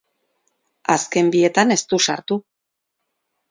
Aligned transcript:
Azken 0.93 1.29
bietan 1.37 1.75
ez 1.77 1.79
du 1.93 2.01
sartu. 2.09 2.41